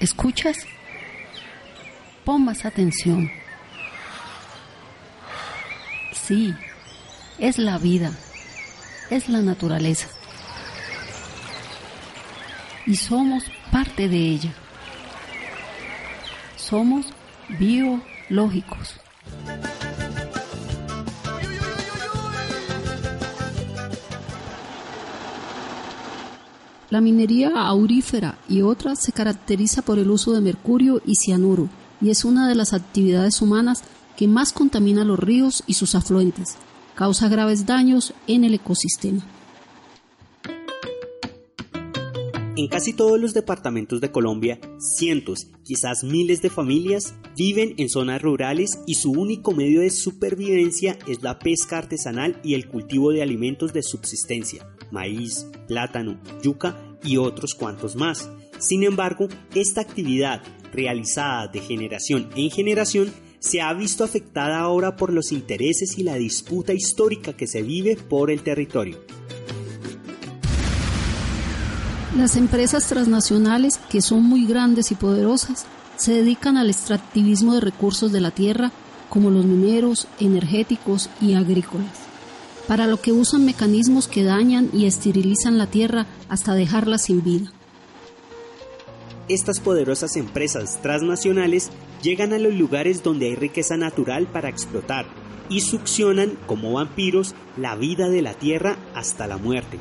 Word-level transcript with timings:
¿Escuchas? 0.00 0.58
Pon 2.24 2.44
más 2.44 2.64
atención. 2.64 3.30
Sí, 6.12 6.54
es 7.38 7.58
la 7.58 7.78
vida, 7.78 8.12
es 9.10 9.28
la 9.28 9.40
naturaleza. 9.40 10.08
Y 12.86 12.96
somos 12.96 13.44
parte 13.72 14.08
de 14.08 14.18
ella. 14.18 14.52
Somos 16.56 17.06
biológicos. 17.48 19.00
La 26.90 27.02
minería 27.02 27.50
aurífera 27.50 28.38
y 28.48 28.62
otras 28.62 28.98
se 29.02 29.12
caracteriza 29.12 29.82
por 29.82 29.98
el 29.98 30.10
uso 30.10 30.32
de 30.32 30.40
mercurio 30.40 31.02
y 31.04 31.16
cianuro 31.16 31.68
y 32.00 32.08
es 32.08 32.24
una 32.24 32.48
de 32.48 32.54
las 32.54 32.72
actividades 32.72 33.42
humanas 33.42 33.82
que 34.16 34.26
más 34.26 34.54
contamina 34.54 35.04
los 35.04 35.18
ríos 35.18 35.64
y 35.66 35.74
sus 35.74 35.94
afluentes, 35.94 36.56
causa 36.94 37.28
graves 37.28 37.66
daños 37.66 38.14
en 38.26 38.44
el 38.44 38.54
ecosistema. 38.54 39.22
En 42.56 42.68
casi 42.68 42.94
todos 42.94 43.20
los 43.20 43.34
departamentos 43.34 44.00
de 44.00 44.10
Colombia, 44.10 44.58
cientos, 44.78 45.48
quizás 45.64 46.02
miles 46.02 46.40
de 46.40 46.48
familias 46.48 47.14
viven 47.36 47.74
en 47.76 47.90
zonas 47.90 48.22
rurales 48.22 48.80
y 48.86 48.94
su 48.94 49.12
único 49.12 49.52
medio 49.52 49.82
de 49.82 49.90
supervivencia 49.90 50.98
es 51.06 51.22
la 51.22 51.38
pesca 51.38 51.76
artesanal 51.76 52.40
y 52.42 52.54
el 52.54 52.66
cultivo 52.66 53.12
de 53.12 53.22
alimentos 53.22 53.74
de 53.74 53.82
subsistencia 53.82 54.66
maíz, 54.90 55.46
plátano, 55.66 56.18
yuca 56.42 56.76
y 57.02 57.16
otros 57.16 57.54
cuantos 57.54 57.96
más. 57.96 58.30
Sin 58.58 58.82
embargo, 58.82 59.28
esta 59.54 59.80
actividad, 59.80 60.42
realizada 60.72 61.48
de 61.48 61.60
generación 61.60 62.28
en 62.36 62.50
generación, 62.50 63.12
se 63.38 63.60
ha 63.60 63.72
visto 63.72 64.04
afectada 64.04 64.58
ahora 64.58 64.96
por 64.96 65.12
los 65.12 65.30
intereses 65.30 65.96
y 65.98 66.02
la 66.02 66.16
disputa 66.16 66.72
histórica 66.72 67.34
que 67.34 67.46
se 67.46 67.62
vive 67.62 67.96
por 67.96 68.30
el 68.30 68.42
territorio. 68.42 68.98
Las 72.16 72.36
empresas 72.36 72.88
transnacionales, 72.88 73.78
que 73.90 74.02
son 74.02 74.24
muy 74.24 74.44
grandes 74.44 74.90
y 74.90 74.96
poderosas, 74.96 75.66
se 75.96 76.12
dedican 76.12 76.56
al 76.56 76.68
extractivismo 76.68 77.54
de 77.54 77.60
recursos 77.60 78.10
de 78.10 78.20
la 78.20 78.32
tierra, 78.32 78.72
como 79.08 79.30
los 79.30 79.44
mineros, 79.44 80.08
energéticos 80.18 81.10
y 81.20 81.34
agrícolas 81.34 82.07
para 82.68 82.86
lo 82.86 83.00
que 83.00 83.12
usan 83.12 83.46
mecanismos 83.46 84.06
que 84.06 84.22
dañan 84.22 84.68
y 84.74 84.84
esterilizan 84.84 85.56
la 85.56 85.66
tierra 85.66 86.06
hasta 86.28 86.54
dejarla 86.54 86.98
sin 86.98 87.24
vida. 87.24 87.50
Estas 89.26 89.58
poderosas 89.58 90.16
empresas 90.16 90.80
transnacionales 90.82 91.70
llegan 92.02 92.34
a 92.34 92.38
los 92.38 92.54
lugares 92.54 93.02
donde 93.02 93.26
hay 93.26 93.34
riqueza 93.34 93.78
natural 93.78 94.26
para 94.26 94.50
explotar 94.50 95.06
y 95.48 95.62
succionan 95.62 96.38
como 96.46 96.74
vampiros 96.74 97.34
la 97.56 97.74
vida 97.74 98.10
de 98.10 98.20
la 98.20 98.34
tierra 98.34 98.76
hasta 98.94 99.26
la 99.26 99.38
muerte. 99.38 99.78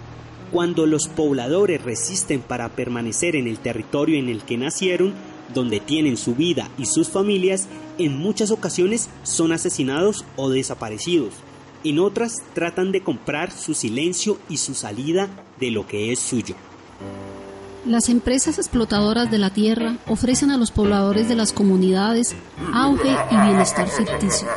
Cuando 0.51 0.85
los 0.85 1.09
pobladores 1.09 1.83
resisten 1.83 2.39
para 2.39 2.69
permanecer 2.69 3.35
en 3.35 3.47
el 3.47 3.59
territorio 3.59 4.17
en 4.17 4.29
el 4.29 4.43
que 4.43 4.57
nacieron, 4.57 5.13
donde 5.53 5.81
tienen 5.81 6.15
su 6.15 6.35
vida 6.35 6.69
y 6.77 6.85
sus 6.85 7.09
familias, 7.09 7.67
en 7.97 8.17
muchas 8.17 8.49
ocasiones 8.49 9.09
son 9.23 9.51
asesinados 9.51 10.23
o 10.37 10.49
desaparecidos 10.49 11.33
en 11.83 11.99
otras 11.99 12.41
tratan 12.53 12.91
de 12.91 13.01
comprar 13.01 13.51
su 13.51 13.73
silencio 13.73 14.37
y 14.49 14.57
su 14.57 14.73
salida 14.73 15.29
de 15.59 15.71
lo 15.71 15.87
que 15.87 16.11
es 16.11 16.19
suyo. 16.19 16.55
Las 17.85 18.09
empresas 18.09 18.57
explotadoras 18.57 19.31
de 19.31 19.37
la 19.37 19.49
tierra 19.49 19.95
ofrecen 20.07 20.51
a 20.51 20.57
los 20.57 20.71
pobladores 20.71 21.29
de 21.29 21.35
las 21.35 21.53
comunidades 21.53 22.35
auge 22.73 23.15
y 23.31 23.35
bienestar 23.35 23.87
ficticios, 23.87 24.51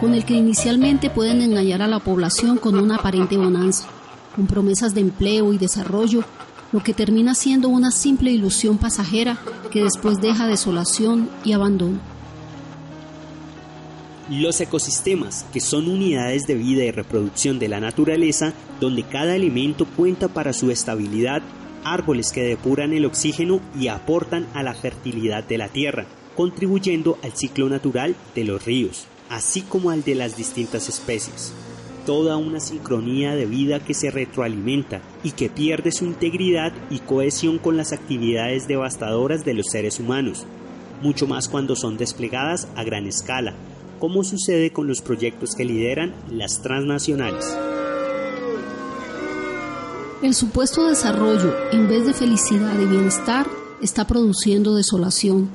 con 0.00 0.14
el 0.14 0.24
que 0.24 0.34
inicialmente 0.34 1.10
pueden 1.10 1.42
engañar 1.42 1.82
a 1.82 1.88
la 1.88 1.98
población 1.98 2.56
con 2.56 2.78
una 2.78 2.96
aparente 2.96 3.36
bonanza, 3.36 3.88
con 4.36 4.46
promesas 4.46 4.94
de 4.94 5.00
empleo 5.00 5.52
y 5.52 5.58
desarrollo, 5.58 6.22
lo 6.70 6.84
que 6.84 6.94
termina 6.94 7.34
siendo 7.34 7.68
una 7.68 7.90
simple 7.90 8.30
ilusión 8.30 8.78
pasajera 8.78 9.38
que 9.72 9.82
después 9.82 10.20
deja 10.20 10.46
desolación 10.46 11.28
y 11.42 11.52
abandono. 11.52 11.98
Los 14.30 14.60
ecosistemas, 14.60 15.44
que 15.52 15.58
son 15.58 15.88
unidades 15.88 16.46
de 16.46 16.54
vida 16.54 16.84
y 16.84 16.92
reproducción 16.92 17.58
de 17.58 17.66
la 17.66 17.80
naturaleza, 17.80 18.52
donde 18.78 19.02
cada 19.02 19.34
elemento 19.34 19.86
cuenta 19.96 20.28
para 20.28 20.52
su 20.52 20.70
estabilidad, 20.70 21.42
árboles 21.82 22.30
que 22.30 22.44
depuran 22.44 22.92
el 22.92 23.06
oxígeno 23.06 23.60
y 23.76 23.88
aportan 23.88 24.46
a 24.54 24.62
la 24.62 24.72
fertilidad 24.72 25.42
de 25.42 25.58
la 25.58 25.66
tierra, 25.68 26.06
contribuyendo 26.36 27.18
al 27.24 27.32
ciclo 27.32 27.68
natural 27.68 28.14
de 28.36 28.44
los 28.44 28.64
ríos, 28.64 29.08
así 29.30 29.62
como 29.62 29.90
al 29.90 30.04
de 30.04 30.14
las 30.14 30.36
distintas 30.36 30.88
especies. 30.88 31.52
Toda 32.06 32.36
una 32.36 32.60
sincronía 32.60 33.34
de 33.34 33.46
vida 33.46 33.80
que 33.80 33.94
se 33.94 34.12
retroalimenta 34.12 35.02
y 35.24 35.32
que 35.32 35.50
pierde 35.50 35.90
su 35.90 36.04
integridad 36.04 36.72
y 36.88 37.00
cohesión 37.00 37.58
con 37.58 37.76
las 37.76 37.92
actividades 37.92 38.68
devastadoras 38.68 39.44
de 39.44 39.54
los 39.54 39.66
seres 39.72 39.98
humanos, 39.98 40.46
mucho 41.02 41.26
más 41.26 41.48
cuando 41.48 41.74
son 41.74 41.96
desplegadas 41.96 42.68
a 42.76 42.84
gran 42.84 43.08
escala, 43.08 43.56
como 44.00 44.24
sucede 44.24 44.72
con 44.72 44.88
los 44.88 45.02
proyectos 45.02 45.54
que 45.54 45.64
lideran 45.64 46.14
las 46.32 46.62
transnacionales. 46.62 47.46
El 50.22 50.34
supuesto 50.34 50.86
desarrollo, 50.86 51.54
en 51.70 51.88
vez 51.88 52.06
de 52.06 52.12
felicidad 52.12 52.78
y 52.80 52.86
bienestar, 52.86 53.46
está 53.80 54.06
produciendo 54.06 54.74
desolación, 54.74 55.48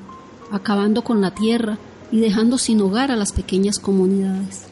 acabando 0.51 1.03
con 1.03 1.21
la 1.21 1.35
tierra 1.35 1.77
y 2.11 2.19
dejando 2.19 2.57
sin 2.57 2.81
hogar 2.81 3.11
a 3.11 3.15
las 3.15 3.31
pequeñas 3.31 3.79
comunidades. 3.79 4.67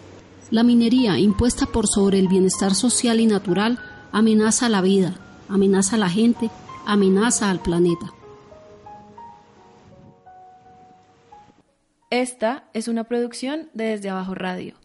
La 0.50 0.64
minería, 0.64 1.20
impuesta 1.20 1.66
por 1.66 1.88
sobre 1.88 2.20
el 2.20 2.28
bienestar 2.28 2.76
social 2.76 3.20
y 3.20 3.26
natural, 3.26 3.80
amenaza 4.12 4.70
la 4.70 4.82
vida, 4.82 5.16
amenaza 5.50 5.96
a 5.96 6.00
la 6.00 6.10
gente, 6.10 6.50
amenaza 6.86 7.50
al 7.50 7.60
planeta. 7.60 8.14
Esta 12.14 12.66
es 12.74 12.88
una 12.88 13.06
producción 13.06 13.72
de 13.74 13.86
Desde 13.86 14.12
Abajo 14.12 14.36
Radio. 14.36 14.83